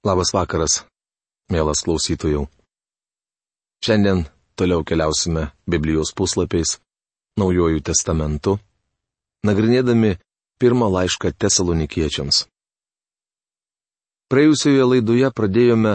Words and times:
Labas 0.00 0.30
vakaras, 0.32 0.78
mielas 1.52 1.82
klausytojų. 1.84 2.46
Šiandien 3.84 4.22
toliau 4.56 4.80
keliausime 4.80 5.50
Biblijos 5.68 6.14
puslapiais, 6.16 6.78
Naujojų 7.36 7.82
testamentu, 7.84 8.54
nagrinėdami 9.44 10.14
pirmą 10.56 10.88
laišką 10.94 11.34
tesalonikiečiams. 11.36 12.46
Praėjusioje 14.32 14.86
laidoje 14.88 15.28
pradėjome 15.36 15.92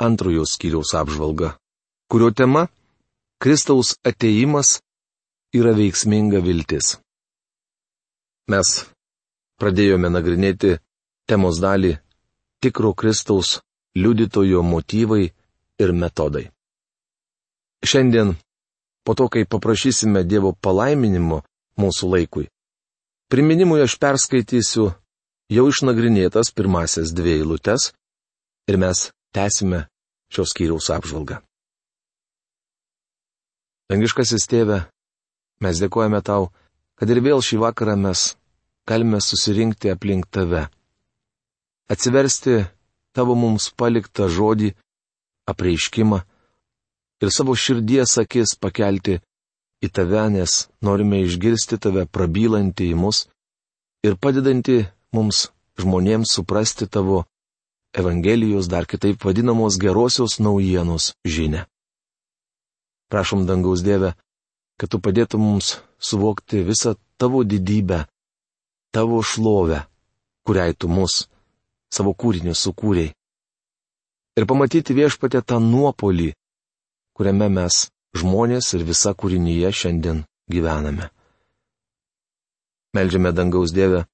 antrojo 0.00 0.46
skyriaus 0.48 0.94
apžvalgą, 0.96 1.52
kurio 2.08 2.30
tema- 2.32 2.64
Kristaus 3.44 3.92
ateimas 4.08 4.80
yra 5.52 5.76
veiksminga 5.76 6.40
viltis. 6.40 6.96
Mes 8.48 8.72
pradėjome 9.60 10.08
nagrinėti 10.08 10.78
temos 11.28 11.60
dalį 11.60 11.98
tikro 12.64 12.94
Kristaus 12.96 13.58
liudytojo 13.94 14.62
motyvai 14.64 15.24
ir 15.82 15.92
metodai. 15.92 16.48
Šiandien, 17.84 18.34
po 19.04 19.12
to, 19.14 19.28
kai 19.28 19.44
paprašysime 19.44 20.24
Dievo 20.24 20.54
palaiminimo 20.56 21.42
mūsų 21.80 22.10
laikui, 22.14 22.46
priminimui 23.28 23.82
aš 23.84 23.98
perskaitysiu 24.00 24.86
jau 25.52 25.64
išnagrinėtas 25.68 26.54
pirmasias 26.56 27.12
dvi 27.12 27.40
eilutes 27.40 27.90
ir 28.70 28.80
mes 28.80 29.10
tęsime 29.36 29.84
šios 30.32 30.54
skyriaus 30.54 30.88
apžvalgą. 30.94 31.42
Dangiškasis 33.92 34.48
tėve, 34.48 34.78
mes 35.60 35.82
dėkojame 35.82 36.22
tau, 36.24 36.48
kad 36.96 37.10
ir 37.12 37.20
vėl 37.20 37.44
šį 37.44 37.60
vakarą 37.66 37.98
mes 38.00 38.32
galime 38.88 39.20
susirinkti 39.20 39.92
aplink 39.92 40.30
tave 40.32 40.64
atsiversti 41.90 42.64
tavo 43.14 43.34
mums 43.38 43.70
paliktą 43.76 44.28
žodį, 44.28 44.72
apreiškimą 45.50 46.20
ir 47.22 47.30
savo 47.32 47.54
širdies 47.56 48.16
akis 48.22 48.56
pakelti 48.60 49.20
į 49.84 49.90
tave, 49.92 50.24
nes 50.32 50.66
norime 50.84 51.20
išgirsti 51.24 51.78
tave 51.80 52.06
prabylantį 52.06 52.90
į 52.92 52.98
mus 52.98 53.26
ir 54.06 54.16
padedantį 54.20 54.78
mums 55.16 55.48
žmonėms 55.80 56.34
suprasti 56.38 56.88
tavo 56.88 57.24
Evangelijos 57.94 58.66
dar 58.66 58.88
kitaip 58.90 59.22
vadinamos 59.22 59.76
gerosios 59.78 60.40
naujienos 60.42 61.12
žinę. 61.22 61.60
Prašom 63.06 63.44
dangaus 63.46 63.84
Dieve, 63.86 64.16
kad 64.74 64.90
tu 64.90 64.98
padėtum 64.98 65.44
mums 65.46 65.76
suvokti 66.02 66.64
visą 66.66 66.96
tavo 67.16 67.44
didybę, 67.46 68.00
tavo 68.90 69.22
šlovę, 69.22 69.84
kuriai 70.42 70.74
tu 70.74 70.90
mus 70.90 71.28
savo 71.94 72.14
kūrinius 72.20 72.62
sukūrėjai. 72.66 73.14
Ir 74.34 74.46
pamatyti 74.50 74.96
viešpatę 74.98 75.44
tą 75.46 75.60
nuopolį, 75.62 76.32
kuriame 77.14 77.48
mes, 77.54 77.84
žmonės 78.18 78.72
ir 78.74 78.82
visa 78.88 79.14
kūrinyje 79.14 79.70
šiandien 79.80 80.24
gyvename. 80.50 81.10
Meldžiame 82.94 83.30
dangaus 83.34 83.70
Dievę 83.74 84.04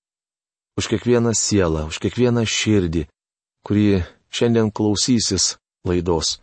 už 0.77 0.89
kiekvieną 0.93 1.33
sielą, 1.37 1.89
už 1.89 2.01
kiekvieną 2.05 2.45
širdį, 2.45 3.07
kuri 3.65 4.05
šiandien 4.33 4.71
klausysis 4.73 5.57
laidos, 5.85 6.41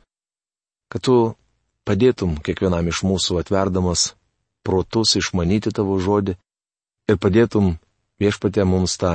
kad 0.90 1.02
tu 1.06 1.38
padėtum 1.88 2.38
kiekvienam 2.46 2.90
iš 2.90 3.02
mūsų 3.08 3.40
atverdamas 3.42 4.14
protus 4.66 5.16
išmanyti 5.22 5.72
tavo 5.74 5.98
žodį 6.02 6.36
ir 7.08 7.18
padėtum 7.22 7.78
viešpatė 8.22 8.66
mums 8.68 8.98
tą 9.02 9.14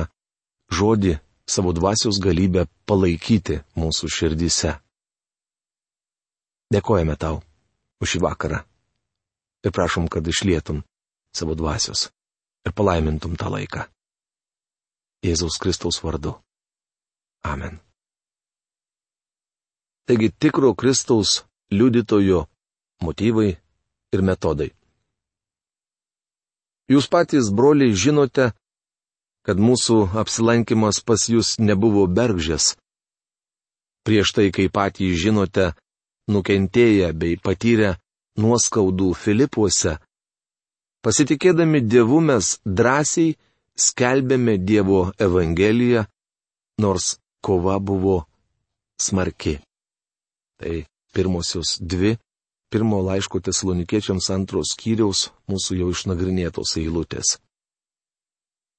žodį 0.73 1.19
savo 1.49 1.73
dvasios 1.75 2.19
galybę 2.23 2.65
palaikyti 2.87 3.59
mūsų 3.77 4.09
širdyse. 4.09 4.77
Dėkojame 6.73 7.15
tau 7.19 7.41
už 8.01 8.15
šį 8.15 8.23
vakarą 8.23 8.63
ir 9.63 9.71
prašom, 9.71 10.07
kad 10.11 10.27
išlietum 10.27 10.83
savo 11.35 11.55
dvasios 11.55 12.09
ir 12.65 12.73
palaimintum 12.75 13.35
tą 13.39 13.51
laiką. 13.53 13.87
Jėzaus 15.23 15.59
Kristaus 15.59 16.01
vardu. 16.03 16.35
Amen. 17.43 17.79
Taigi 20.07 20.31
tikro 20.31 20.73
Kristaus 20.75 21.43
liudytojo 21.71 22.45
motyvai 23.03 23.53
ir 24.13 24.21
metodai. 24.21 24.71
Jūs 26.91 27.07
patys, 27.07 27.47
broliai, 27.55 27.95
žinote, 27.95 28.51
kad 29.43 29.59
mūsų 29.59 29.97
apsilankimas 30.19 31.01
pas 31.03 31.27
jūs 31.29 31.57
nebuvo 31.59 32.05
bergžės. 32.07 32.73
Prieš 34.07 34.33
tai, 34.35 34.49
kai 34.55 34.67
patys 34.71 35.19
žinote, 35.19 35.73
nukentėję 36.31 37.11
bei 37.15 37.37
patyrę 37.39 37.95
nuoskaudų 38.39 39.13
Filipuose, 39.19 39.97
pasitikėdami 41.03 41.83
Dievu 41.83 42.19
mes 42.23 42.57
drąsiai 42.65 43.35
skelbėme 43.75 44.57
Dievo 44.57 45.11
Evangeliją, 45.19 46.05
nors 46.79 47.17
kova 47.43 47.79
buvo 47.79 48.23
smarki. 48.99 49.59
Tai 50.59 50.83
pirmosios 51.13 51.77
dvi 51.81 52.15
pirmo 52.73 53.01
laiško 53.05 53.43
tesalonikiečiams 53.45 54.29
antros 54.33 54.73
skyriaus 54.73 55.27
mūsų 55.51 55.81
jau 55.83 55.89
išnagrinėtos 55.93 56.77
eilutės. 56.81 57.37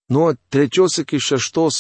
Nuo 0.09 0.35
trečios 0.49 0.99
iki 0.99 1.21
šeštos 1.21 1.77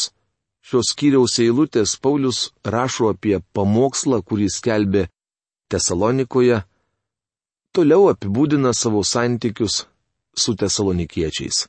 šios 0.65 0.93
skyriaus 0.93 1.37
eilutės 1.45 1.99
Paulius 2.01 2.39
rašo 2.65 3.11
apie 3.13 3.41
pamokslą, 3.53 4.23
kurį 4.25 4.49
skelbė 4.49 5.03
Tesalonikoje, 5.69 6.63
toliau 7.75 8.09
apibūdina 8.13 8.73
savo 8.73 9.03
santykius 9.05 9.85
su 10.37 10.55
tesalonikiečiais. 10.57 11.67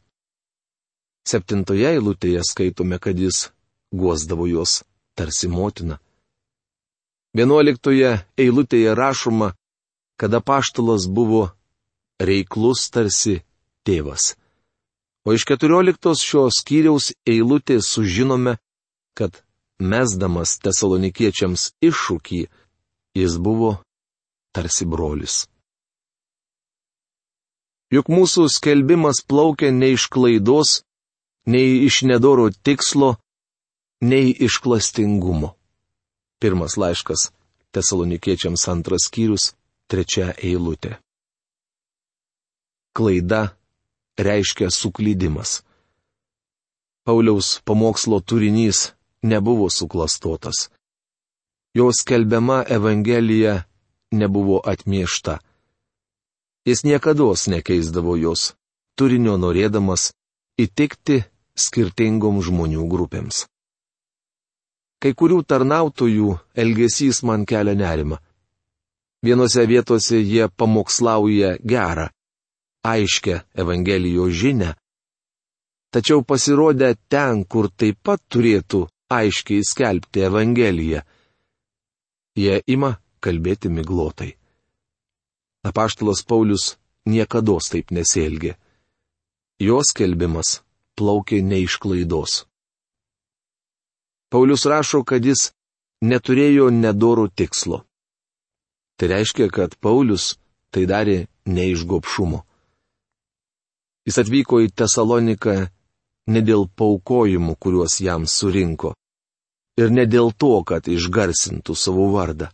Septintoje 1.28 1.90
eilutėje 1.98 2.44
skaitome, 2.46 3.00
kad 3.04 3.20
jis 3.20 3.50
guosdavo 3.92 4.48
juos 4.48 4.84
tarsi 5.18 5.50
motina. 5.52 6.00
Vienuoliktoje 7.36 8.12
eilutėje 8.40 8.96
rašoma, 8.96 9.52
kad 10.16 10.34
apaštalas 10.40 11.10
buvo 11.12 11.50
reiklus 12.22 12.88
tarsi 12.96 13.42
tėvas. 13.84 14.36
O 15.26 15.34
iš 15.34 15.44
keturioliktos 15.50 16.22
šios 16.22 16.60
skyriaus 16.62 17.10
eilutės 17.26 17.90
sužinome, 17.90 18.58
kad 19.18 19.42
mesdamas 19.82 20.60
tesalonikiečiams 20.62 21.72
iššūkį, 21.82 22.42
jis 23.18 23.38
buvo 23.42 23.72
tarsi 24.54 24.86
brolis. 24.86 25.46
Juk 27.94 28.10
mūsų 28.10 28.48
skelbimas 28.54 29.24
plaukia 29.26 29.72
ne 29.74 29.94
iš 29.96 30.08
klaidos, 30.14 30.82
nei 31.50 31.86
iš 31.86 32.04
nedoro 32.06 32.50
tikslo, 32.50 33.16
nei 34.02 34.30
iš 34.30 34.60
klastingumo. 34.62 35.56
Pirmas 36.42 36.78
laiškas 36.78 37.30
tesalonikiečiams 37.76 38.68
antras 38.72 39.10
skyrius, 39.10 39.54
trečia 39.90 40.34
eilutė. 40.38 40.96
Klaida 42.96 43.56
reiškia 44.18 44.70
suklydimas. 44.70 45.64
Pauliaus 47.06 47.62
pamokslo 47.66 48.20
turinys 48.20 48.94
nebuvo 49.24 49.70
suklastotas. 49.70 50.70
Jo 51.76 51.92
skelbiama 51.92 52.64
Evangelija 52.70 53.64
nebuvo 54.12 54.62
atmiešta. 54.66 55.40
Jis 56.66 56.84
niekada 56.84 57.34
nekeisdavo 57.48 58.16
jos, 58.16 58.56
turinio 58.98 59.38
norėdamas 59.38 60.14
įtikti 60.58 61.24
skirtingom 61.56 62.42
žmonių 62.42 62.88
grupėms. 62.90 63.46
Kai 65.00 65.14
kurių 65.14 65.44
tarnautojų 65.44 66.40
elgesys 66.56 67.22
man 67.24 67.46
kelia 67.46 67.76
nerima. 67.76 68.18
Vienose 69.22 69.66
vietose 69.68 70.18
jie 70.18 70.48
pamokslauja 70.50 71.58
gerą, 71.62 72.10
aiškę 72.94 73.36
Evangelijos 73.62 74.34
žinę, 74.42 74.70
tačiau 75.94 76.24
pasirodę 76.30 76.90
ten, 77.12 77.46
kur 77.52 77.70
taip 77.80 77.98
pat 78.06 78.22
turėtų 78.32 78.86
aiškiai 79.10 79.64
skelbti 79.72 80.26
Evangeliją, 80.30 81.02
jie 82.36 82.62
ima 82.68 82.96
kalbėti 83.24 83.72
miglotai. 83.72 84.36
Apaštalas 85.66 86.22
Paulius 86.30 86.76
niekada 87.06 87.58
taip 87.72 87.92
nesielgė. 87.92 88.54
Jo 89.60 89.80
skelbimas 89.82 90.62
plaukė 90.98 91.42
ne 91.42 91.62
iš 91.64 91.78
klaidos. 91.82 92.46
Paulius 94.30 94.66
rašo, 94.66 95.04
kad 95.04 95.24
jis 95.26 95.54
neturėjo 96.04 96.70
nedorų 96.70 97.30
tikslo. 97.36 97.86
Tai 98.98 99.08
reiškia, 99.12 99.48
kad 99.50 99.78
Paulius 99.80 100.36
tai 100.72 100.86
darė 100.86 101.28
ne 101.46 101.70
iš 101.72 101.86
gopšumo. 101.88 102.44
Jis 104.06 104.20
atvyko 104.22 104.62
į 104.62 104.70
Tesaloniką 104.78 105.56
ne 106.30 106.42
dėl 106.46 106.68
paukojimų, 106.78 107.56
kuriuos 107.62 107.98
jam 108.02 108.28
surinko, 108.30 108.94
ir 109.78 109.92
ne 109.92 110.06
dėl 110.06 110.32
to, 110.38 110.62
kad 110.64 110.88
išgarsintų 110.88 111.76
savo 111.76 112.10
vardą. 112.14 112.52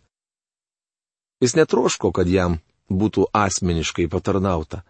Jis 1.42 1.56
netroško, 1.58 2.12
kad 2.14 2.28
jam 2.28 2.60
būtų 2.88 3.26
asmeniškai 3.34 4.08
patarnauta. 4.08 4.82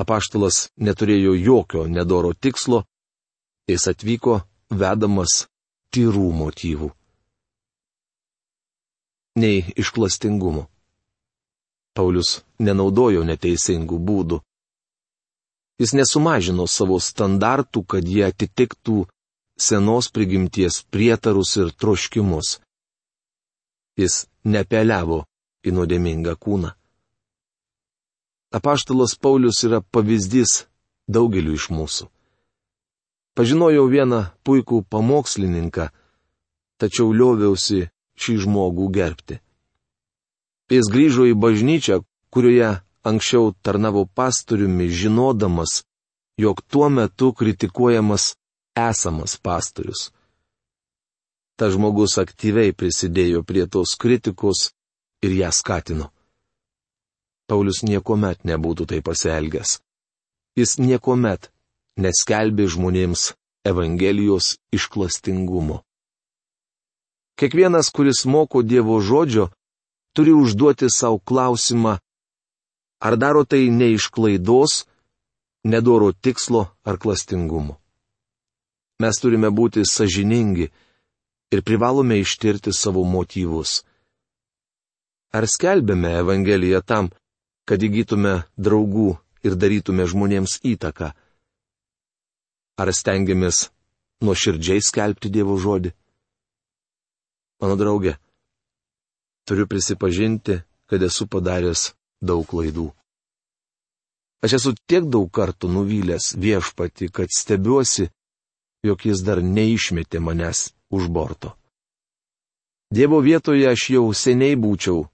Apaštalas 0.00 0.70
neturėjo 0.76 1.34
jokio 1.36 1.84
nedoro 1.86 2.32
tikslo, 2.34 2.84
jis 3.68 3.86
atvyko 3.92 4.40
vedamas 4.70 5.46
tyrų 5.94 6.30
motyvų. 6.40 6.90
Nei 9.40 9.62
išklastingumo. 9.78 10.66
Paulius 11.94 12.40
nenaudojo 12.58 13.22
neteisingų 13.26 13.98
būdų. 13.98 14.40
Jis 15.80 15.94
nesumažino 15.96 16.66
savo 16.68 16.98
standartų, 17.00 17.82
kad 17.88 18.04
jie 18.04 18.26
atitiktų 18.28 19.06
senos 19.56 20.10
prigimties 20.12 20.82
prietarus 20.92 21.56
ir 21.56 21.72
troškimus. 21.72 22.58
Jis 23.96 24.26
nepeliavo 24.44 25.24
į 25.64 25.72
nuodėmingą 25.76 26.36
kūną. 26.36 26.74
Apaštalas 28.52 29.14
Paulius 29.16 29.62
yra 29.64 29.80
pavyzdys 29.80 30.64
daugeliu 31.08 31.54
iš 31.56 31.70
mūsų. 31.72 32.08
Pažinojau 33.38 33.86
vieną 33.88 34.20
puikų 34.44 34.82
pamokslininką, 34.90 35.86
tačiau 36.82 37.12
lioviausi 37.14 37.86
šį 38.20 38.34
žmogų 38.44 38.88
gerbti. 38.92 39.38
Jis 40.70 40.90
grįžo 40.92 41.28
į 41.30 41.36
bažnyčią, 41.38 42.02
kurioje 42.34 42.72
anksčiau 43.08 43.52
tarnavo 43.62 44.04
pastoriumi, 44.06 44.88
žinodamas, 44.88 45.84
jog 46.36 46.62
tuo 46.70 46.88
metu 46.88 47.32
kritikuojamas 47.32 48.34
esamas 48.76 49.36
pastorius. 49.36 50.10
Ta 51.56 51.68
žmogus 51.72 52.16
aktyviai 52.18 52.72
prisidėjo 52.72 53.42
prie 53.44 53.66
tos 53.66 53.96
kritikos 54.00 54.70
ir 55.24 55.32
ją 55.42 55.50
skatino. 55.52 56.08
Paulius 57.48 57.82
niekuomet 57.82 58.46
nebūtų 58.48 58.86
tai 58.90 59.00
pasielgęs. 59.04 59.80
Jis 60.56 60.78
niekuomet 60.78 61.50
neskelbė 62.00 62.68
žmonėms 62.70 63.32
Evangelijos 63.66 64.56
išklastingumo. 64.72 65.82
Kiekvienas, 67.36 67.90
kuris 67.92 68.24
moko 68.24 68.62
Dievo 68.62 68.96
žodžio, 69.04 69.50
turi 70.16 70.32
užduoti 70.32 70.88
savo 70.88 71.18
klausimą, 71.18 71.98
ar 73.00 73.16
daro 73.16 73.44
tai 73.44 73.70
ne 73.70 73.92
iš 73.96 74.08
klaidos, 74.14 74.84
nedoro 75.64 76.12
tikslo 76.12 76.68
ar 76.84 76.98
klastingumo. 76.98 77.80
Mes 79.00 79.16
turime 79.20 79.48
būti 79.48 79.84
sažiningi 79.88 80.68
ir 81.50 81.62
privalome 81.64 82.20
ištirti 82.20 82.72
savo 82.76 83.04
motyvus. 83.04 83.80
Ar 85.32 85.46
skelbėme 85.48 86.10
Evangeliją 86.20 86.82
tam, 86.84 87.08
kad 87.64 87.80
įgytume 87.80 88.42
draugų 88.58 89.14
ir 89.46 89.56
darytume 89.56 90.04
žmonėms 90.10 90.58
įtaką? 90.66 91.12
Ar 92.80 92.88
stengiamės 92.92 93.70
nuoširdžiai 94.24 94.82
skelbti 94.84 95.30
Dievo 95.32 95.56
žodį? 95.56 95.94
Mano 97.60 97.76
draugė, 97.76 98.16
turiu 99.44 99.68
prisipažinti, 99.68 100.60
kad 100.88 101.02
esu 101.04 101.28
padaręs 101.28 101.92
daug 102.20 102.46
klaidų. 102.46 102.90
Aš 104.44 104.56
esu 104.60 104.72
tiek 104.88 105.04
daug 105.04 105.28
kartų 105.28 105.68
nuvylęs 105.68 106.34
viešpati, 106.40 107.10
kad 107.12 107.32
stebiuosi, 107.32 108.08
jog 108.86 109.04
jis 109.04 109.22
dar 109.24 109.42
neišmetė 109.44 110.20
manęs 110.20 110.70
už 110.88 111.08
borto. 111.12 111.54
Dievo 112.90 113.20
vietoje 113.20 113.68
aš 113.68 113.90
jau 113.94 114.06
seniai 114.16 114.56
būčiau 114.56 115.04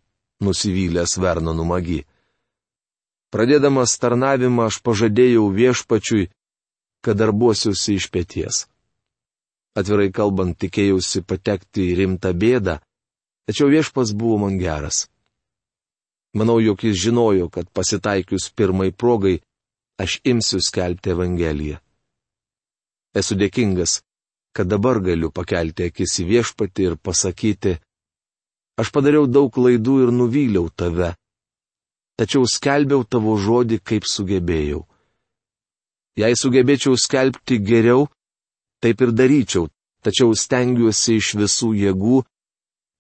nusivylęs 0.41 1.19
Verno 1.19 1.53
numagi. 1.57 2.05
Pradėdamas 3.35 3.99
tarnavimą 3.99 4.71
aš 4.71 4.79
pažadėjau 4.87 5.51
viešpačiui, 5.53 6.31
kad 7.03 7.19
darbuosiuosi 7.19 7.99
iš 7.99 8.09
pėties. 8.15 8.65
Atvirai 9.77 10.09
kalbant, 10.15 10.57
tikėjausi 10.57 11.21
patekti 11.27 11.91
į 11.91 11.97
rimtą 12.01 12.33
bėdą, 12.33 12.79
Tačiau 13.47 13.71
viešpas 13.71 14.11
buvo 14.11 14.41
man 14.43 14.59
geras. 14.59 15.07
Manau, 16.37 16.61
jog 16.61 16.83
jis 16.85 16.99
žinojo, 17.01 17.49
kad 17.49 17.71
pasitaikius 17.73 18.51
pirmai 18.53 18.91
progai, 18.93 19.39
aš 19.97 20.21
imsiu 20.25 20.61
skelbti 20.61 21.15
Evangeliją. 21.15 21.79
Esu 23.17 23.39
dėkingas, 23.41 24.03
kad 24.53 24.69
dabar 24.69 25.01
galiu 25.01 25.31
pakelti 25.33 25.89
akis 25.89 26.19
į 26.21 26.27
viešpatį 26.31 26.89
ir 26.91 26.99
pasakyti, 27.01 27.79
aš 28.77 28.93
padariau 28.93 29.25
daug 29.25 29.49
klaidų 29.53 29.97
ir 30.05 30.13
nuvyliau 30.13 30.69
tave, 30.69 31.15
tačiau 32.21 32.45
skelbiau 32.45 33.07
tavo 33.09 33.39
žodį, 33.41 33.81
kaip 33.81 34.05
sugebėjau. 34.05 34.85
Jei 36.21 36.37
sugebėčiau 36.37 37.01
skelbti 37.01 37.61
geriau, 37.65 38.11
taip 38.85 39.01
ir 39.05 39.17
daryčiau, 39.17 39.71
tačiau 40.05 40.37
stengiuosi 40.37 41.17
iš 41.17 41.35
visų 41.41 41.73
jėgų, 41.81 42.25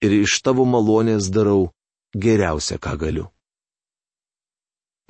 ir 0.04 0.20
iš 0.24 0.40
tavo 0.44 0.64
malonės 0.64 1.28
darau 1.32 1.75
geriausia, 2.14 2.78
ką 2.78 2.96
galiu. 3.00 3.26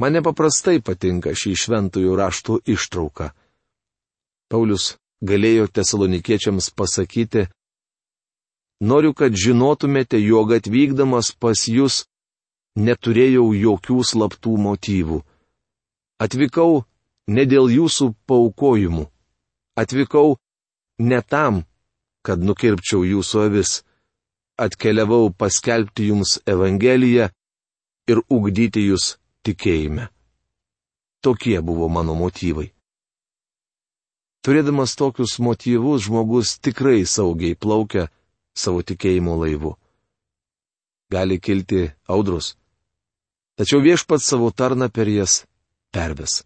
Man 0.01 0.13
nepaprastai 0.17 0.79
patinka 0.85 1.33
šį 1.33 1.53
šventųjų 1.57 2.17
raštų 2.21 2.61
ištrauką. 2.69 3.31
Paulius 4.53 4.97
galėjo 5.25 5.67
tesalonikiečiams 5.73 6.69
pasakyti, 6.77 7.47
Noriu, 8.81 9.15
kad 9.17 9.33
žinotumėte, 9.33 10.19
jog 10.21 10.53
atvykdamas 10.53 11.33
pas 11.33 11.63
jūs 11.65 12.05
neturėjau 12.77 13.55
jokių 13.57 14.03
slaptų 14.05 14.57
motyvų. 14.61 15.23
Atvykau 16.21 16.85
ne 17.33 17.45
dėl 17.49 17.73
jūsų 17.73 18.13
paukojimų. 18.29 19.07
Atvykau 19.81 20.37
ne 21.01 21.23
tam, 21.25 21.65
kad 22.21 22.45
nukirpčiau 22.45 23.05
jūsų 23.05 23.47
avis 23.49 23.81
atkeliavau 24.57 25.31
paskelbti 25.31 26.09
jums 26.11 26.39
Evangeliją 26.47 27.29
ir 28.11 28.23
ugdyti 28.31 28.87
jūs 28.89 29.17
tikėjime. 29.47 30.09
Tokie 31.23 31.59
buvo 31.61 31.89
mano 31.89 32.15
motyvai. 32.15 32.71
Turėdamas 34.47 34.95
tokius 34.95 35.39
motyvus, 35.43 36.07
žmogus 36.07 36.59
tikrai 36.63 37.03
saugiai 37.03 37.59
plaukia 37.59 38.07
savo 38.55 38.83
tikėjimo 38.87 39.35
laivu. 39.41 39.73
Gali 41.11 41.41
kilti 41.43 41.89
audrus. 42.07 42.55
Tačiau 43.59 43.81
viešpat 43.83 44.23
savo 44.23 44.51
tarną 44.51 44.89
per 44.93 45.09
jas 45.11 45.41
perves. 45.91 46.45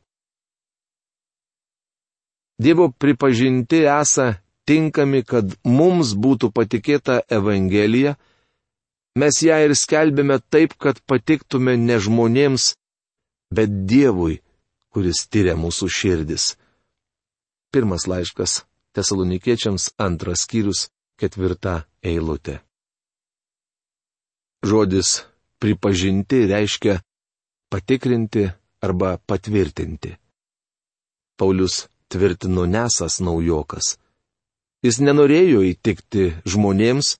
Dievo 2.61 2.91
pripažinti 2.93 3.85
esą 3.89 4.35
tinkami, 4.71 5.25
kad 5.27 5.57
mums 5.67 6.15
būtų 6.15 6.53
patikėta 6.55 7.21
Evangelija, 7.39 8.15
mes 9.19 9.43
ją 9.43 9.59
ir 9.67 9.75
skelbėme 9.75 10.39
taip, 10.55 10.77
kad 10.79 11.03
patiktume 11.11 11.75
ne 11.77 11.99
žmonėms, 11.99 12.75
bet 13.51 13.75
Dievui, 13.91 14.39
kuris 14.95 15.27
tyria 15.27 15.57
mūsų 15.59 15.91
širdis. 15.91 16.55
Pirmas 17.75 18.07
laiškas 18.11 18.63
Tesalonikiečiams 18.95 19.93
antras 20.03 20.43
skyrius 20.47 20.89
ketvirta 21.21 21.85
eilutė. 22.03 22.57
Žodis 24.67 25.13
pripažinti 25.63 26.43
reiškia 26.51 26.97
patikrinti 27.71 28.49
arba 28.83 29.15
patvirtinti. 29.31 30.17
Paulius 31.39 31.87
tvirtino 32.11 32.67
nesas 32.67 33.21
naujokas. 33.23 33.97
Jis 34.81 35.01
nenorėjo 35.05 35.61
įtikti 35.69 36.31
žmonėms, 36.49 37.17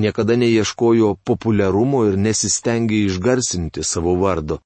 niekada 0.00 0.36
neieškojo 0.40 1.16
populiarumo 1.28 2.06
ir 2.08 2.16
nesistengė 2.16 3.02
išgarsinti 3.08 3.84
savo 3.84 4.16
vardo. 4.20 4.60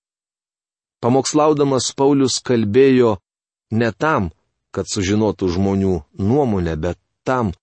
Pamokslaudamas 1.01 1.91
Paulius 1.97 2.39
kalbėjo 2.45 3.17
ne 3.73 3.91
tam, 3.93 4.31
kad 4.71 4.87
sužinotų 4.87 5.49
žmonių 5.57 5.95
nuomonę, 6.19 6.77
bet 6.77 6.99
tam, 7.27 7.55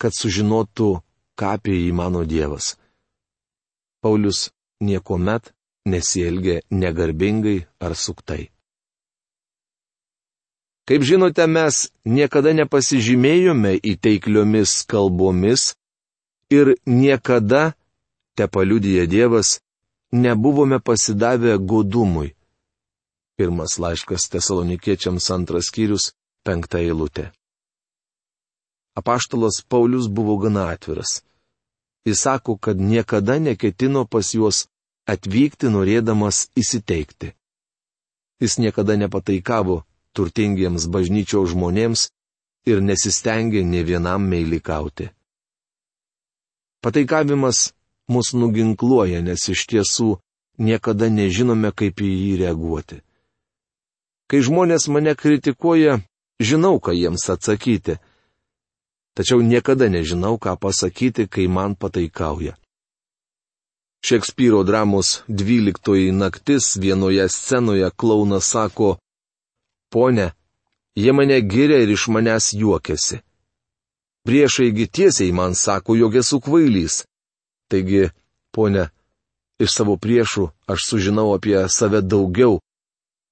kad 0.00 0.16
sužinotų, 0.16 0.90
ką 1.36 1.52
apie 1.56 1.76
jį 1.76 1.90
mano 1.96 2.24
Dievas. 2.24 2.76
Paulius 4.00 4.48
niekuomet 4.80 5.52
nesielgė 5.84 6.60
negarbingai 6.70 7.58
ar 7.84 7.96
suktai. 7.96 8.48
Kaip 10.90 11.04
žinote, 11.06 11.44
mes 11.46 11.76
niekada 12.02 12.50
nepasižymėjome 12.50 13.76
įteikliomis 13.78 14.72
kalbomis 14.90 15.76
ir 16.50 16.72
niekada, 16.82 17.76
te 18.34 18.48
paliudyja 18.50 19.04
Dievas, 19.06 19.60
nebuvome 20.10 20.80
pasidavę 20.82 21.60
godumui. 21.62 22.32
Pirmas 23.38 23.78
laiškas 23.78 24.26
tesalonikiečiams 24.32 25.30
antras 25.30 25.68
skyrius, 25.70 26.10
penkta 26.42 26.82
eilutė. 26.82 27.30
apaštalas 28.98 29.62
Paulius 29.62 30.08
buvo 30.10 30.36
gana 30.42 30.74
atviras. 30.74 31.22
Jis 32.04 32.18
sako, 32.18 32.56
kad 32.56 32.80
niekada 32.80 33.38
neketino 33.38 34.02
pas 34.10 34.34
juos 34.34 34.66
atvykti 35.06 35.70
norėdamas 35.70 36.50
įsiteikti. 36.58 37.30
Jis 38.42 38.58
niekada 38.58 38.98
nepataikavo 38.98 39.84
turtingiems 40.16 40.86
bažnyčios 40.92 41.52
žmonėms 41.52 42.08
ir 42.70 42.82
nesistengė 42.84 43.62
ne 43.64 43.82
vienam 43.84 44.26
meilikauti. 44.28 45.10
Pataikavimas 46.80 47.72
mus 48.08 48.32
nuginkluoja, 48.34 49.20
nes 49.22 49.48
iš 49.52 49.66
tiesų 49.70 50.10
niekada 50.58 51.08
nežinome, 51.12 51.72
kaip 51.72 52.00
į 52.00 52.10
jį 52.10 52.36
reaguoti. 52.44 53.00
Kai 54.30 54.40
žmonės 54.46 54.88
mane 54.88 55.16
kritikuoja, 55.18 56.00
žinau, 56.40 56.78
ką 56.80 56.94
jiems 56.96 57.28
atsakyti 57.32 57.98
tačiau 59.20 59.42
niekada 59.42 59.88
nežinau, 59.92 60.38
ką 60.38 60.56
pasakyti, 60.56 61.28
kai 61.28 61.44
man 61.44 61.74
pataikauja. 61.76 62.56
Šekspyro 64.00 64.64
dramos 64.64 65.20
dvyliktoji 65.28 66.12
naktis 66.16 66.76
vienoje 66.80 67.28
scenoje 67.28 67.90
klaunas 67.96 68.48
sako, 68.48 68.96
Pone, 69.92 70.30
jie 70.96 71.12
mane 71.12 71.40
giria 71.52 71.80
ir 71.82 71.90
iš 71.96 72.08
manęs 72.14 72.52
juokiasi. 72.60 73.20
Priešaigi 74.26 74.86
tiesiai 74.94 75.32
man 75.32 75.54
sako, 75.54 75.96
jog 75.96 76.16
esu 76.22 76.40
kvailys. 76.44 77.04
Taigi, 77.70 78.10
ponė, 78.54 78.90
iš 79.62 79.74
savo 79.76 79.96
priešų 79.96 80.50
aš 80.72 80.86
sužinau 80.90 81.30
apie 81.36 81.56
save 81.68 82.02
daugiau, 82.02 82.60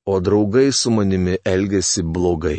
o 0.09 0.21
draugai 0.21 0.71
su 0.73 0.91
manimi 0.95 1.37
elgesi 1.45 2.03
blogai 2.03 2.59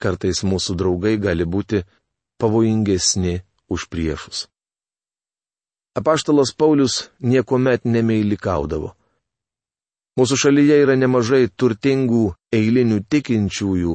kartais 0.00 0.40
mūsų 0.50 0.76
draugai 0.80 1.16
gali 1.20 1.44
būti 1.44 1.84
pavojingesni 2.40 3.40
už 3.68 3.86
priešus. 3.92 4.48
Apaštalas 5.98 6.54
Paulius 6.56 7.10
niekuomet 7.20 7.84
nemeilikaudavo. 7.84 8.94
Mūsų 10.20 10.36
šalyje 10.36 10.76
yra 10.84 10.98
nemažai 11.00 11.46
turtingų 11.56 12.22
eilinių 12.52 12.98
tikinčiųjų, 13.08 13.94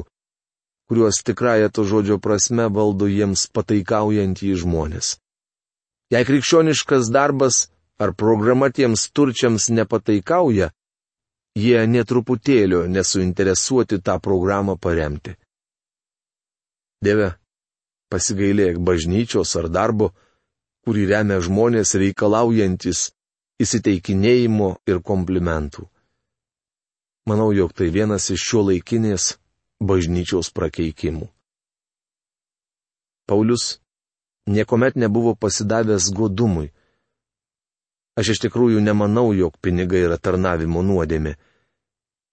kuriuos 0.90 1.20
tikrąją 1.28 1.68
to 1.76 1.84
žodžio 1.86 2.16
prasme 2.24 2.66
valdo 2.78 3.06
jiems 3.06 3.44
pataikaujantį 3.54 4.50
žmonės. 4.64 5.12
Jei 6.10 6.26
krikščioniškas 6.26 7.12
darbas 7.14 7.60
ar 8.02 8.10
programa 8.24 8.72
tiems 8.74 9.06
turčiams 9.14 9.70
nepataikauja, 9.78 10.72
jie 11.54 11.86
netruputėlio 11.94 12.84
nesuinteresuoti 12.98 14.02
tą 14.02 14.18
programą 14.26 14.74
paremti. 14.76 15.38
Dieve, 17.06 17.36
pasigailėk 18.10 18.82
bažnyčios 18.82 19.54
ar 19.62 19.70
darbo, 19.70 20.10
kurį 20.82 21.06
remia 21.14 21.38
žmonės 21.38 21.94
reikalaujantis 22.02 23.10
įsiteikinėjimo 23.62 24.76
ir 24.90 25.06
komplimentų. 25.06 25.86
Manau, 27.26 27.50
jog 27.52 27.72
tai 27.74 27.90
vienas 27.90 28.30
iš 28.30 28.42
šio 28.48 28.62
laikinės 28.68 29.32
bažnyčios 29.82 30.52
prakeikimų. 30.54 31.26
Paulius 33.26 33.80
niekuomet 34.46 34.94
nebuvo 34.94 35.34
pasidavęs 35.34 36.12
godumui. 36.14 36.70
Aš 38.16 38.36
iš 38.36 38.44
tikrųjų 38.46 38.78
nemanau, 38.80 39.34
jog 39.34 39.58
pinigai 39.60 40.04
yra 40.06 40.16
tarnavimo 40.22 40.84
nuodėmė. 40.86 41.34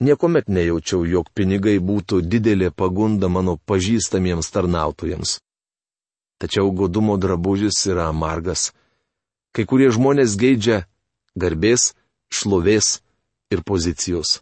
Niekuomet 0.03 0.47
nejaučiau, 0.47 1.01
jog 1.09 1.33
pinigai 1.33 1.79
būtų 1.79 2.21
didelė 2.21 2.69
pagunda 2.71 3.27
mano 3.33 3.57
pažįstamiems 3.57 4.51
tarnautojams. 4.53 5.39
Tačiau 6.37 6.71
godumo 6.71 7.17
drabužis 7.17 7.81
yra 7.89 8.11
margas. 8.13 8.71
Kai 9.53 9.65
kurie 9.65 9.89
žmonės 9.95 10.37
geidžia 10.37 10.83
garbės, 11.33 11.93
šlovės 12.29 12.99
ir 13.49 13.63
pozicijos. 13.65 14.41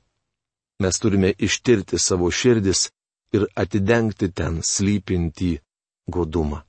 Mes 0.82 0.98
turime 1.02 1.30
ištirti 1.38 2.00
savo 2.00 2.32
širdis 2.32 2.88
ir 3.36 3.46
atidengti 3.64 4.32
ten 4.34 4.62
slypintį 4.66 5.52
godumą. 6.16 6.64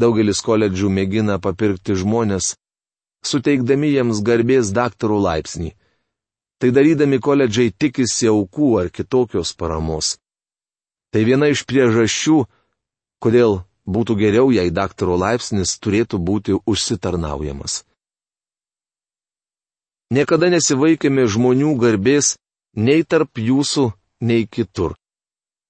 Daugelis 0.00 0.40
koledžių 0.46 0.88
mėgina 0.96 1.36
papirkti 1.42 1.96
žmonės, 2.02 2.54
suteikdami 3.30 3.90
jiems 3.96 4.22
garbės 4.28 4.70
daktaro 4.78 5.18
laipsnį. 5.26 5.74
Tai 6.60 6.70
darydami 6.76 7.18
koledžiai 7.26 7.72
tikisi 7.72 8.30
aukų 8.30 8.70
ar 8.80 8.88
kitokios 8.94 9.52
paramos. 9.56 10.14
Tai 11.10 11.24
viena 11.26 11.50
iš 11.52 11.66
priežasčių, 11.68 12.38
kodėl 13.20 13.60
būtų 13.90 14.16
geriau, 14.22 14.48
jei 14.54 14.70
daktaro 14.70 15.18
laipsnis 15.20 15.76
turėtų 15.82 16.20
būti 16.30 16.56
užsitarnaujamas. 16.62 17.82
Niekada 20.10 20.50
nesivaikėme 20.50 21.26
žmonių 21.30 21.74
garbės 21.78 22.34
nei 22.74 23.04
tarp 23.06 23.38
jūsų, 23.38 23.90
nei 24.26 24.46
kitur. 24.46 24.96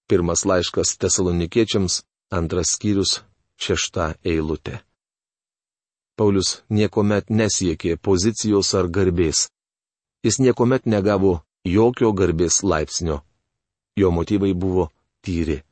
Pirmas 0.08 0.46
laiškas 0.48 0.96
tesalonikiečiams, 1.00 2.02
antras 2.32 2.74
skyrius, 2.74 3.20
šešta 3.60 4.14
eilutė. 4.24 4.80
Paulius 6.16 6.60
niekuomet 6.68 7.30
nesiekė 7.30 7.96
pozicijos 7.96 8.74
ar 8.74 8.88
garbės 8.88 9.48
jis 10.22 10.38
niekuomet 10.38 10.86
negavo 10.86 11.40
jokio 11.64 12.12
garbės 12.12 12.62
laipsnio. 12.62 13.20
Jo 13.96 14.10
motyvai 14.10 14.52
buvo 14.54 14.90
tyri. 15.24 15.62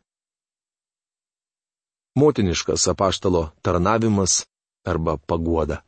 Motiniškas 2.19 2.89
apaštalo 2.89 3.51
tarnavimas 3.63 4.47
arba 4.85 5.17
paguoda. 5.17 5.83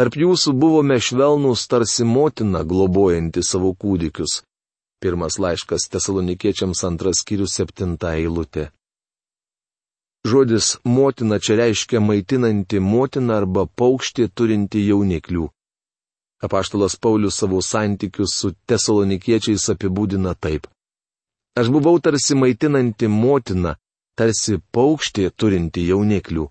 Tarp 0.00 0.14
jūsų 0.16 0.54
buvome 0.56 0.96
švelnūs 0.96 1.66
tarsi 1.68 2.06
motina 2.08 2.62
globojanti 2.64 3.42
savo 3.44 3.74
kūdikius. 3.76 4.38
Pirmas 5.04 5.34
laiškas 5.36 5.90
tesalonikiečiams 5.92 6.80
antras 6.88 7.18
skyrius 7.20 7.58
septinta 7.58 8.14
eilutė. 8.16 8.70
Žodis 10.24 10.78
motina 10.88 11.36
čia 11.36 11.58
reiškia 11.60 12.00
maitinanti 12.00 12.80
motina 12.80 13.36
arba 13.42 13.66
paukštė 13.82 14.30
turinti 14.32 14.86
jauniklių. 14.86 15.50
Apaštalas 16.48 16.96
Paulius 16.96 17.36
savo 17.42 17.60
santykius 17.60 18.38
su 18.40 18.54
tesalonikiečiais 18.72 19.68
apibūdina 19.74 20.32
taip. 20.32 20.64
Aš 21.60 21.68
buvau 21.76 22.00
tarsi 22.00 22.38
maitinanti 22.40 23.12
motina, 23.12 23.76
tarsi 24.16 24.56
paukštė 24.72 25.28
turinti 25.36 25.84
jauniklių. 25.92 26.48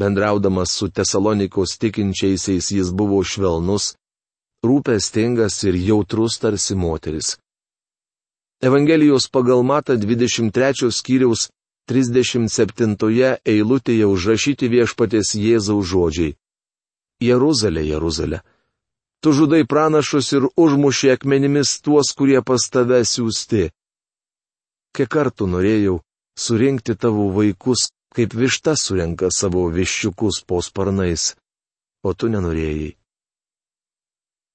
Bendraudamas 0.00 0.70
su 0.78 0.88
tesalonikos 0.90 1.78
tikinčiaisiais 1.78 2.70
jis 2.76 2.90
buvo 2.90 3.20
švelnus, 3.22 3.94
rūpestingas 4.66 5.60
ir 5.68 5.78
jautrus 5.88 6.38
tarsi 6.42 6.74
moteris. 6.74 7.36
Evangelijos 8.62 9.28
pagal 9.28 9.62
Mata 9.62 9.94
23 9.94 10.90
skyriaus 10.90 11.50
37 11.90 13.38
eilutėje 13.44 14.06
užrašyti 14.08 14.72
viešpatės 14.72 15.34
Jėzaus 15.36 15.86
žodžiai. 15.92 16.34
Jeruzalė, 17.22 17.84
Jeruzalė 17.92 18.40
Tu 19.24 19.32
žudai 19.32 19.62
pranašus 19.64 20.26
ir 20.36 20.44
užmušė 20.60 21.14
akmenimis 21.14 21.70
tuos, 21.80 22.10
kurie 22.12 22.42
pas 22.44 22.60
tave 22.68 22.98
siūsti. 23.08 23.70
Kiek 24.92 25.08
kartų 25.14 25.46
norėjau 25.48 25.94
surinkti 26.36 26.92
tavo 27.00 27.30
vaikus, 27.32 27.86
kaip 28.14 28.34
višta 28.34 28.76
surenka 28.76 29.28
savo 29.30 29.66
viščiukus 29.74 30.44
po 30.46 30.60
sparnais, 30.62 31.34
o 32.06 32.14
tu 32.14 32.30
nenorėjai. 32.30 32.94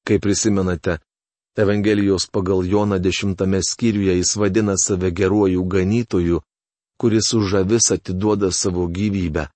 Kaip 0.08 0.24
prisimenate, 0.24 1.00
Evangelijos 1.60 2.30
pagal 2.32 2.64
Joną 2.64 3.00
dešimtame 3.04 3.60
skyriuje 3.70 4.16
jis 4.16 4.36
vadina 4.40 4.76
save 4.78 5.12
geruoju 5.12 5.64
ganytoju, 5.64 6.40
kuris 7.00 7.34
už 7.34 7.54
avis 7.62 7.92
atiduoda 7.92 8.52
savo 8.52 8.88
gyvybę. 8.88 9.48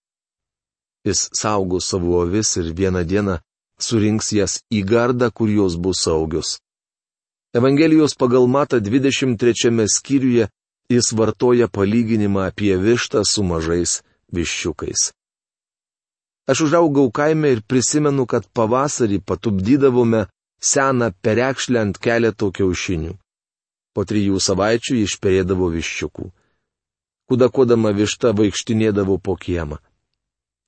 Jis 1.06 1.30
saugo 1.32 1.80
savo 1.80 2.22
avis 2.22 2.58
ir 2.58 2.74
vieną 2.76 3.04
dieną 3.08 3.38
surinks 3.80 4.32
jas 4.32 4.60
į 4.72 4.84
gardą, 4.84 5.32
kur 5.32 5.50
jos 5.50 5.76
bus 5.78 6.04
saugios. 6.04 6.60
Evangelijos 7.56 8.16
pagal 8.16 8.48
Mata 8.48 8.80
23 8.80 9.88
skyriuje 9.88 10.48
jis 10.94 11.12
vartoja 11.18 11.68
palyginimą 11.68 12.48
apie 12.50 12.78
vištą 12.78 13.24
su 13.26 13.44
mažais 13.44 14.02
viščiukais. 14.36 15.12
Aš 16.52 16.66
užaugau 16.66 17.08
kaime 17.12 17.54
ir 17.56 17.62
prisimenu, 17.68 18.26
kad 18.28 18.48
pavasarį 18.58 19.22
patupdydavome 19.24 20.26
seną 20.60 21.12
perekšlę 21.24 21.80
ant 21.86 22.00
keleto 22.06 22.52
kiaušinių. 22.56 23.14
Po 23.94 24.04
trijų 24.10 24.40
savaičių 24.44 24.98
išperėdavo 25.06 25.70
viščiukų. 25.76 26.26
Kudakodama 27.30 27.94
višta 27.96 28.34
vaikštinėdavo 28.36 29.20
po 29.24 29.38
kiemą. 29.40 29.78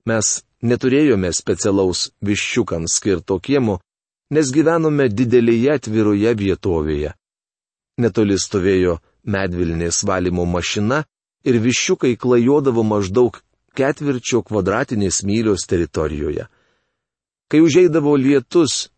Mes 0.06 0.46
neturėjome 0.62 1.32
specialaus 1.34 2.12
viščiukams 2.22 2.96
skirto 3.00 3.40
kiemo, 3.40 3.80
nes 4.32 4.52
gyvenome 4.54 5.10
didelėje 5.10 5.76
atviroje 5.80 6.32
vietovėje. 6.40 7.12
Netoli 8.00 8.38
stovėjo 8.40 9.00
medvilnės 9.26 10.04
valymo 10.08 10.46
mašina 10.46 11.04
ir 11.46 11.60
viščiukai 11.62 12.16
klajodavo 12.18 12.84
maždaug 12.84 13.42
ketvirčio 13.76 14.42
kvadratinės 14.48 15.24
mylios 15.28 15.66
teritorijoje. 15.70 16.48
Kai 17.50 17.62
užeidavo 17.62 18.16
lietus, 18.18 18.90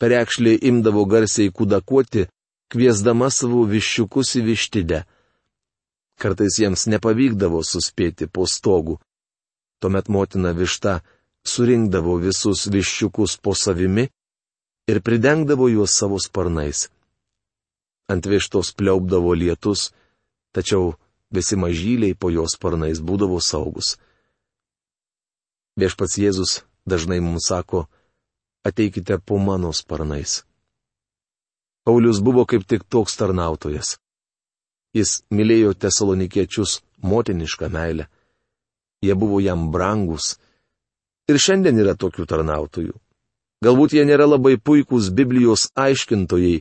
perekšlė 0.00 0.56
imdavo 0.70 1.04
garsiai 1.04 1.52
kudakuoti, 1.52 2.28
kviesdama 2.72 3.28
savo 3.34 3.64
viščiukus 3.68 4.36
į 4.40 4.44
vištidę. 4.50 5.00
Kartais 6.20 6.60
jiems 6.60 6.86
nepavykdavo 6.92 7.60
suspėti 7.64 8.28
po 8.28 8.46
stogu. 8.46 8.98
Tuomet 9.80 10.08
motina 10.12 10.52
višta 10.52 11.00
surinkdavo 11.44 12.16
visus 12.20 12.66
viščiukus 12.72 13.38
po 13.40 13.54
savimi 13.56 14.08
ir 14.90 15.00
pridengdavo 15.00 15.68
juos 15.72 15.96
savo 15.96 16.18
sparnais. 16.20 16.88
Ant 18.10 18.26
vištos 18.26 18.72
pliaupdavo 18.74 19.32
lietus, 19.38 19.90
tačiau 20.54 20.94
visi 21.30 21.56
mažyliai 21.56 22.18
po 22.18 22.30
jos 22.34 22.56
sparnais 22.58 22.98
būdavo 22.98 23.38
saugus. 23.38 23.94
Viešpats 25.78 26.18
Jėzus 26.18 26.52
dažnai 26.90 27.20
mums 27.22 27.46
sako, 27.46 27.86
ateikite 28.66 29.18
po 29.22 29.38
mano 29.38 29.70
sparnais. 29.72 30.42
Paulius 31.86 32.20
buvo 32.20 32.44
kaip 32.44 32.66
tik 32.66 32.82
toks 32.84 33.16
tarnautojas. 33.16 33.96
Jis 34.92 35.22
mylėjo 35.30 35.72
tesalonikiečius 35.78 36.80
motinišką 37.02 37.70
meilę. 37.70 38.08
Jie 39.00 39.14
buvo 39.14 39.38
jam 39.40 39.70
brangus. 39.72 40.34
Ir 41.30 41.38
šiandien 41.38 41.78
yra 41.78 41.94
tokių 41.94 42.26
tarnautojų. 42.26 42.96
Galbūt 43.64 43.94
jie 43.94 44.04
nėra 44.08 44.26
labai 44.26 44.56
puikūs 44.58 45.12
Biblijos 45.14 45.68
aiškintojai, 45.78 46.60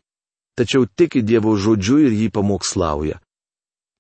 tačiau 0.60 0.84
tiki 0.86 1.24
Dievo 1.24 1.56
žodžiu 1.56 2.02
ir 2.04 2.14
jį 2.20 2.28
pamokslauja. 2.36 3.22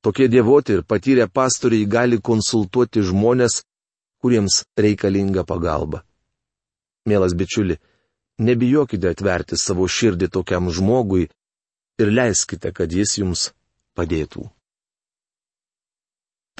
Tokie 0.04 0.28
dievoti 0.32 0.76
ir 0.78 0.84
patyrę 0.84 1.28
pastoriai 1.32 1.88
gali 1.88 2.20
konsultuoti 2.20 3.04
žmonės, 3.04 3.64
kuriems 4.20 4.64
reikalinga 4.76 5.44
pagalba. 5.48 6.04
Mielas 7.08 7.36
bičiuli, 7.36 7.80
nebijokite 8.44 9.12
atverti 9.12 9.60
savo 9.60 9.88
širdį 9.88 10.28
tokiam 10.36 10.72
žmogui 10.72 11.28
ir 12.00 12.12
leiskite, 12.12 12.72
kad 12.76 12.92
jis 12.92 13.18
jums 13.20 13.50
padėtų. 13.96 14.48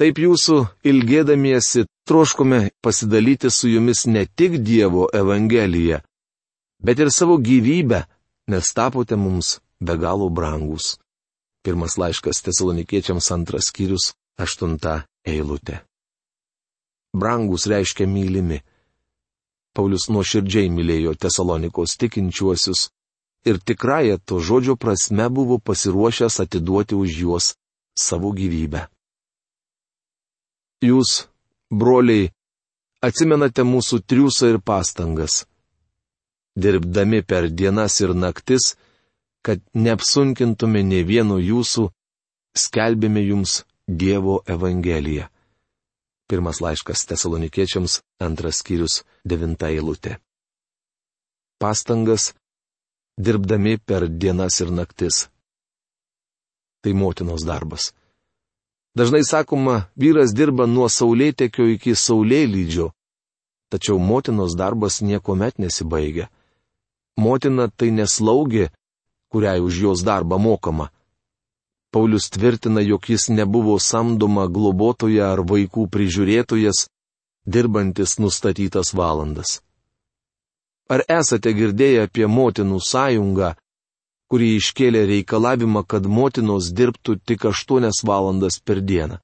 Taip 0.00 0.16
jūsų 0.16 0.62
ilgėdamiesi 0.88 1.84
troškome 2.08 2.70
pasidalyti 2.80 3.52
su 3.52 3.68
jumis 3.68 4.06
ne 4.08 4.24
tik 4.24 4.62
Dievo 4.64 5.08
Evangeliją, 5.12 6.00
bet 6.80 7.00
ir 7.04 7.12
savo 7.12 7.36
gyvybę, 7.36 8.06
nes 8.48 8.72
tapote 8.72 9.16
mums 9.20 9.58
be 9.80 9.96
galo 9.96 10.28
brangus. 10.28 10.98
Pirmas 11.64 11.96
laiškas 12.00 12.42
tesalonikiečiams 12.44 13.30
antras 13.36 13.68
skyrius, 13.68 14.12
aštunta 14.40 15.04
eilutė. 15.28 15.80
Brangus 17.12 17.66
reiškia 17.68 18.06
mylimi. 18.06 18.60
Paulius 19.74 20.08
nuoširdžiai 20.12 20.70
mylėjo 20.72 21.14
tesalonikos 21.20 21.96
tikinčiuosius 22.00 22.88
ir 23.48 23.60
tikrąją 23.60 24.18
to 24.24 24.40
žodžio 24.40 24.76
prasme 24.76 25.28
buvo 25.28 25.58
pasiruošęs 25.58 26.40
atiduoti 26.44 26.94
už 26.94 27.20
juos 27.22 27.52
savo 27.96 28.32
gyvybę. 28.32 28.86
Jūs, 30.80 31.28
broliai, 31.70 32.30
atsimenate 33.04 33.64
mūsų 33.68 34.00
triūsą 34.08 34.54
ir 34.54 34.58
pastangas 34.64 35.44
dirbdami 36.56 37.22
per 37.22 37.48
dienas 37.50 38.00
ir 38.00 38.14
naktis, 38.14 38.74
kad 39.42 39.62
neapsunkintume 39.74 40.82
ne 40.84 41.02
vieno 41.06 41.38
jūsų, 41.40 41.88
skelbėme 42.56 43.22
jums 43.24 43.62
Dievo 43.88 44.40
Evangeliją. 44.46 45.28
Pirmas 46.30 46.60
laiškas 46.62 47.06
tesalonikiečiams, 47.10 48.00
antras 48.22 48.60
skyrius, 48.62 49.00
devinta 49.26 49.70
eilutė. 49.72 50.18
Pastangas, 51.58 52.32
dirbdami 53.18 53.78
per 53.82 54.06
dienas 54.08 54.60
ir 54.62 54.70
naktis. 54.70 55.26
Tai 56.80 56.92
motinos 56.96 57.42
darbas. 57.44 57.90
Dažnai 58.96 59.24
sakoma, 59.26 59.90
vyras 59.98 60.32
dirba 60.34 60.66
nuo 60.66 60.88
saulėtekio 60.88 61.66
iki 61.74 61.96
saulėlydžio, 61.98 62.90
tačiau 63.70 63.98
motinos 63.98 64.56
darbas 64.58 65.00
niekuomet 65.02 65.58
nesibaigia 65.62 66.30
motina 67.20 67.68
tai 67.68 67.90
neslaugė, 67.94 68.70
kuriai 69.30 69.60
už 69.60 69.74
jos 69.84 70.02
darbą 70.02 70.38
mokama. 70.38 70.90
Paulius 71.92 72.30
tvirtina, 72.30 72.80
jog 72.80 73.10
jis 73.10 73.28
nebuvo 73.28 73.78
samdoma 73.78 74.46
globotoja 74.46 75.32
ar 75.32 75.42
vaikų 75.42 75.88
prižiūrėtojas, 75.90 76.86
dirbantis 77.46 78.18
nustatytas 78.22 78.94
valandas. 78.94 79.58
Ar 80.90 81.02
esate 81.08 81.50
girdėję 81.54 82.06
apie 82.06 82.26
motinų 82.26 82.78
sąjungą, 82.82 83.54
kuri 84.30 84.54
iškėlė 84.58 85.02
reikalavimą, 85.10 85.82
kad 85.86 86.06
motinos 86.06 86.70
dirbtų 86.74 87.18
tik 87.26 87.46
8 87.50 87.90
valandas 88.06 88.58
per 88.62 88.82
dieną? 88.82 89.18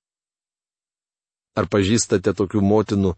Ar 1.59 1.67
pažįstate 1.73 2.35
tokių 2.35 2.61
motinų, 2.63 3.15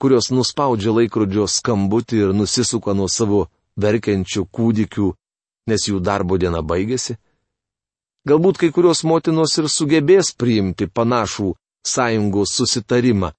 kurios 0.00 0.30
nuspaudžia 0.30 0.92
laikrodžio 0.92 1.48
skambutį 1.48 2.20
ir 2.26 2.36
nusisuka 2.36 2.94
nuo 2.94 3.08
savo 3.08 3.48
verkiančių 3.80 4.44
kūdikių, 4.56 5.08
nes 5.70 5.88
jų 5.88 6.00
darbo 6.00 6.38
diena 6.38 6.62
baigėsi? 6.62 7.18
Galbūt 8.28 8.60
kai 8.62 8.70
kurios 8.70 9.02
motinos 9.02 9.56
ir 9.58 9.66
sugebės 9.66 10.30
priimti 10.38 10.86
panašų 10.86 11.52
sąjungos 11.92 12.54
susitarimą, 12.54 13.32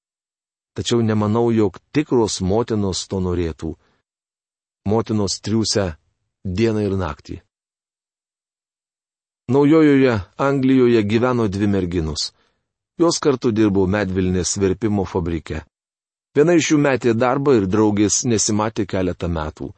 tačiau 0.76 1.02
nemanau, 1.02 1.52
jog 1.52 1.80
tikros 1.96 2.42
motinos 2.42 3.08
to 3.08 3.22
norėtų. 3.24 3.74
Motinos 4.86 5.40
triūsia 5.40 5.94
dieną 6.44 6.84
ir 6.84 6.98
naktį. 7.00 7.40
Naujojoje 9.48 10.20
Anglijoje 10.38 11.04
gyveno 11.04 11.48
dvi 11.48 11.68
merginos. 11.68 12.32
Jos 13.00 13.20
kartu 13.20 13.52
dirbo 13.52 13.86
medvilnės 13.88 14.58
verpimo 14.60 15.06
fabrike. 15.06 15.64
Viena 16.36 16.56
iš 16.60 16.74
jų 16.74 16.78
metė 16.84 17.14
darbą 17.14 17.56
ir 17.60 17.66
draugės 17.68 18.24
nesimatė 18.26 18.86
keletą 18.90 19.28
metų. 19.30 19.72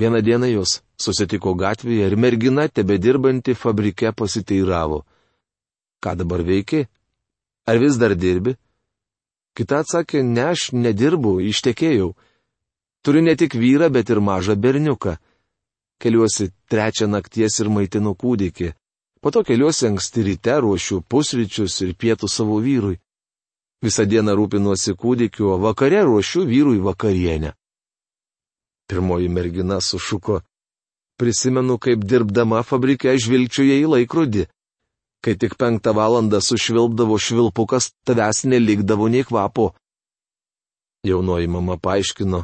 Vieną 0.00 0.20
dieną 0.24 0.48
jos 0.48 0.78
susitiko 0.96 1.52
gatvėje 1.60 2.06
ir 2.08 2.16
mergina, 2.16 2.68
tebe 2.68 2.96
dirbanti 2.98 3.52
fabrike, 3.54 4.12
pasiteiravo. 4.16 5.02
Ką 6.00 6.14
dabar 6.16 6.40
veiki? 6.40 6.86
Ar 7.68 7.76
vis 7.82 7.98
dar 8.00 8.14
dirbi? 8.16 8.54
Kita 9.52 9.82
atsakė, 9.82 10.22
ne, 10.24 10.46
aš 10.54 10.70
nedirbu, 10.72 11.34
ištekėjau. 11.52 12.14
Turiu 13.04 13.22
ne 13.26 13.36
tik 13.36 13.58
vyrą, 13.60 13.90
bet 13.92 14.08
ir 14.08 14.22
mažą 14.24 14.56
berniuką. 14.56 15.18
Keliuosi 16.00 16.48
trečią 16.70 17.10
nakties 17.12 17.60
ir 17.60 17.68
maitinu 17.68 18.16
kūdikį. 18.16 18.72
Po 19.20 19.28
to 19.28 19.44
keliuosi 19.44 19.90
anksti 19.90 20.24
ryte, 20.30 20.56
ruošiu 20.64 21.02
pusryčius 21.04 21.80
ir 21.84 21.92
pietų 21.92 22.28
savo 22.28 22.56
vyrui. 22.64 22.96
Visą 23.84 24.08
dieną 24.08 24.32
rūpinuosi 24.32 24.96
kūdikiu, 24.96 25.52
o 25.52 25.60
vakare 25.60 26.00
ruošiu 26.08 26.48
vyrui 26.48 26.80
vakarienę. 26.80 27.52
Pirmoji 28.90 29.28
mergina 29.28 29.80
sušuko. 29.80 30.40
Prisimenu, 31.16 31.76
kaip 31.78 32.02
dirbdama 32.10 32.64
fabrike 32.66 33.12
žvilgčioje 33.22 33.76
į 33.78 33.90
laikrodį. 33.92 34.46
Kai 35.22 35.34
tik 35.38 35.52
penktą 35.60 35.92
valandą 35.94 36.40
sušvilpdavo 36.42 37.18
švilpukas, 37.22 37.92
tavęs 38.02 38.40
nelikdavo 38.50 39.06
nei 39.12 39.22
kvapo. 39.28 39.68
Jaunoji 41.06 41.46
mama 41.46 41.76
paaiškino. 41.78 42.40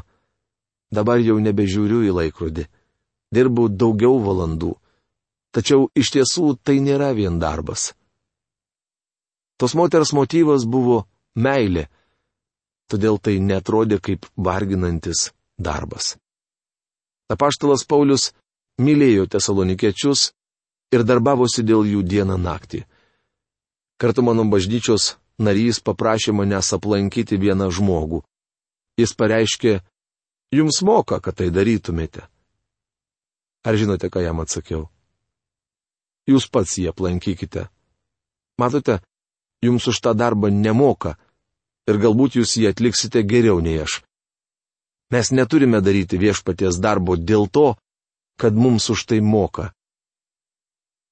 Dabar 0.94 1.18
jau 1.18 1.35
nebežiūriu 1.42 2.04
į 2.06 2.12
laikrodį. 2.20 2.66
Dirbu 3.35 3.64
daugiau 3.82 4.20
valandų. 4.22 4.70
Tačiau 5.50 5.88
iš 5.98 6.12
tiesų 6.14 6.52
tai 6.62 6.76
nėra 6.85 7.11
vien 7.16 7.40
darbas. 7.42 7.88
Tos 9.59 9.74
moters 9.74 10.12
motyvas 10.14 10.68
buvo 10.68 11.00
meilė, 11.35 11.88
todėl 12.87 13.18
tai 13.18 13.40
netrodė 13.40 13.98
kaip 13.98 14.30
varginantis 14.37 15.32
darbas. 15.59 16.14
Apaštalas 17.32 17.82
Paulius 17.88 18.30
mylėjo 18.78 19.26
tesalonikiečius 19.26 20.30
ir 20.94 21.02
darbavosi 21.02 21.64
dėl 21.66 21.86
jų 21.88 22.04
dieną 22.06 22.36
naktį. 22.38 22.84
Kartu 23.98 24.22
mano 24.22 24.44
bažnyčios 24.46 25.16
narys 25.38 25.80
paprašė 25.82 26.34
manęs 26.36 26.72
aplankyti 26.76 27.38
vieną 27.40 27.70
žmogų. 27.72 28.22
Jis 29.00 29.12
pareiškė, 29.16 29.80
jums 30.54 30.80
moka, 30.86 31.20
kad 31.20 31.36
tai 31.40 31.50
darytumėte. 31.50 32.28
Ar 33.66 33.76
žinote, 33.76 34.08
ką 34.08 34.22
jam 34.22 34.40
atsakiau? 34.40 34.86
Jūs 36.30 36.46
pats 36.48 36.78
jį 36.78 36.90
aplankykite. 36.92 37.66
Matote, 38.58 39.00
jums 39.62 39.86
už 39.90 39.98
tą 40.00 40.14
darbą 40.14 40.50
nemoka 40.50 41.16
ir 41.90 41.98
galbūt 41.98 42.38
jūs 42.38 42.56
jį 42.56 42.70
atliksite 42.70 43.22
geriau 43.26 43.60
nei 43.60 43.82
aš. 43.82 44.06
Mes 45.11 45.31
neturime 45.31 45.81
daryti 45.81 46.19
viešpaties 46.19 46.81
darbo 46.83 47.16
dėl 47.16 47.47
to, 47.47 47.75
kad 48.40 48.55
mums 48.55 48.90
už 48.90 49.07
tai 49.07 49.21
moka. 49.21 49.71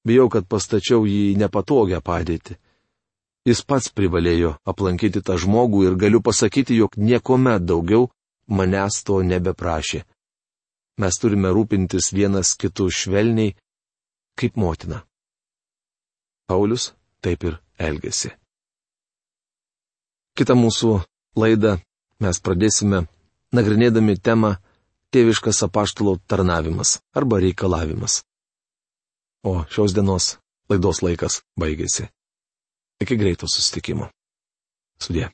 Bijau, 0.05 0.29
kad 0.29 0.49
pastačiau 0.51 1.07
jį 1.09 1.33
į 1.33 1.39
nepatogią 1.41 2.03
padėtį. 2.05 2.59
Jis 3.49 3.61
pats 3.69 3.93
privalėjo 3.93 4.55
aplankyti 4.69 5.23
tą 5.25 5.37
žmogų 5.41 5.85
ir 5.87 5.97
galiu 6.01 6.21
pasakyti, 6.25 6.77
jog 6.81 6.97
niekuomet 6.97 7.65
daugiau 7.65 8.09
manęs 8.49 9.03
to 9.05 9.21
nebeprašė. 9.23 10.05
Mes 11.01 11.19
turime 11.21 11.51
rūpintis 11.53 12.13
vienas 12.15 12.55
kitų 12.61 12.89
švelniai, 12.91 13.55
kaip 14.39 14.57
motina. 14.57 15.03
Paulius 16.49 16.93
taip 17.25 17.45
ir 17.49 17.59
elgesi. 17.79 18.33
Kita 20.35 20.57
mūsų 20.59 20.99
laida 21.39 21.79
mes 22.21 22.41
pradėsime 22.41 23.05
nagrinėdami 23.55 24.17
temą 24.19 24.57
tėviškas 25.15 25.63
apaštalo 25.69 26.17
tarnavimas 26.27 26.99
arba 27.15 27.39
reikalavimas. 27.45 28.23
O 29.45 29.63
šios 29.71 29.95
dienos 29.95 30.35
laidos 30.73 31.03
laikas 31.05 31.43
baigėsi. 31.61 32.09
Iki 33.05 33.19
greito 33.21 33.49
susitikimo. 33.51 34.09
Sudė. 35.03 35.29